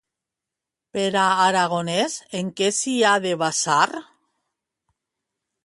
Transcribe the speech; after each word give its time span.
Per 0.95 1.03
a 1.23 1.25
Aragonès, 1.41 2.15
en 2.41 2.49
què 2.61 2.71
s'hi 2.79 2.95
ha 3.05 3.13
de 3.29 3.37
basar? 3.45 3.85